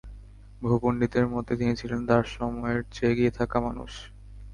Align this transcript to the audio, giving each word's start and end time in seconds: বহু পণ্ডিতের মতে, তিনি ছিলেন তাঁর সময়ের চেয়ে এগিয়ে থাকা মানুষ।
বহু 0.61 0.77
পণ্ডিতের 0.83 1.25
মতে, 1.27 1.51
তিনি 1.55 1.73
ছিলেন 1.75 2.01
তাঁর 2.07 2.23
সময়ের 2.31 2.79
চেয়ে 2.91 3.11
এগিয়ে 3.11 3.31
থাকা 3.39 3.57
মানুষ। 3.67 3.91